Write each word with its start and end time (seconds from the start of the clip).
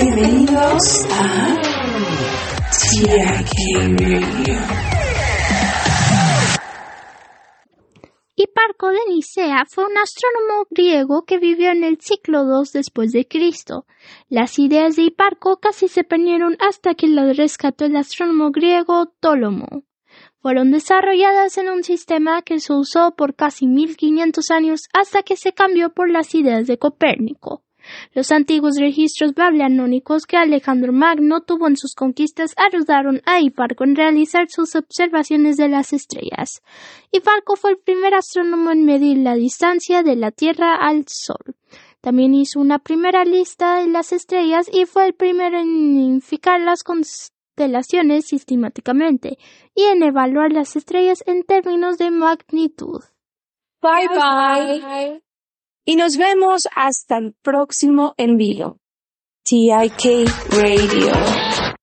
Bienvenidos 0.00 1.06
a 1.10 1.56
Radio. 1.56 1.98
Hiparco 8.36 8.90
de 8.90 8.98
Nicea 9.08 9.64
fue 9.68 9.86
un 9.86 9.98
astrónomo 9.98 10.66
griego 10.70 11.24
que 11.24 11.38
vivió 11.38 11.72
en 11.72 11.82
el 11.82 11.98
siglo 12.00 12.44
II 12.44 12.70
después 12.74 13.10
de 13.10 13.26
Cristo. 13.26 13.86
Las 14.28 14.60
ideas 14.60 14.94
de 14.94 15.02
Hiparco 15.02 15.58
casi 15.58 15.88
se 15.88 16.04
perdieron 16.04 16.56
hasta 16.60 16.94
que 16.94 17.08
las 17.08 17.36
rescató 17.36 17.84
el 17.86 17.96
astrónomo 17.96 18.52
griego 18.52 19.14
Ptolomo. 19.18 19.82
Fueron 20.40 20.70
desarrolladas 20.70 21.58
en 21.58 21.70
un 21.70 21.82
sistema 21.82 22.42
que 22.42 22.60
se 22.60 22.72
usó 22.72 23.16
por 23.16 23.34
casi 23.34 23.66
1500 23.66 24.48
años 24.52 24.82
hasta 24.92 25.24
que 25.24 25.34
se 25.34 25.52
cambió 25.52 25.92
por 25.92 26.08
las 26.08 26.36
ideas 26.36 26.68
de 26.68 26.78
Copérnico. 26.78 27.64
Los 28.12 28.32
antiguos 28.32 28.76
registros 28.78 29.34
babilónicos 29.34 30.26
que 30.26 30.36
Alejandro 30.36 30.92
Magno 30.92 31.40
tuvo 31.40 31.68
en 31.68 31.76
sus 31.76 31.94
conquistas 31.94 32.54
ayudaron 32.56 33.20
a 33.26 33.40
Hiparco 33.40 33.84
en 33.84 33.96
realizar 33.96 34.46
sus 34.48 34.74
observaciones 34.74 35.56
de 35.56 35.68
las 35.68 35.92
estrellas. 35.92 36.62
Hiparco 37.12 37.56
fue 37.56 37.72
el 37.72 37.78
primer 37.78 38.14
astrónomo 38.14 38.70
en 38.70 38.84
medir 38.84 39.18
la 39.18 39.34
distancia 39.34 40.02
de 40.02 40.16
la 40.16 40.30
Tierra 40.30 40.76
al 40.76 41.04
Sol. 41.06 41.56
También 42.00 42.34
hizo 42.34 42.60
una 42.60 42.78
primera 42.78 43.24
lista 43.24 43.80
de 43.80 43.88
las 43.88 44.12
estrellas 44.12 44.68
y 44.72 44.86
fue 44.86 45.06
el 45.06 45.14
primero 45.14 45.58
en 45.58 45.96
identificar 45.96 46.60
las 46.60 46.84
constelaciones 46.84 48.26
sistemáticamente 48.26 49.38
y 49.74 49.82
en 49.84 50.02
evaluar 50.02 50.52
las 50.52 50.76
estrellas 50.76 51.24
en 51.26 51.42
términos 51.42 51.98
de 51.98 52.10
magnitud. 52.10 53.02
Bye 53.80 54.08
bye. 54.08 55.22
Y 55.88 55.96
nos 55.96 56.18
vemos 56.18 56.68
hasta 56.76 57.16
el 57.16 57.34
próximo 57.42 58.12
envío. 58.18 58.76
TIK 59.42 60.28
Radio. 60.50 61.67